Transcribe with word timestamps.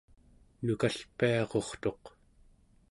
nukalpiarurtuq 0.65 2.03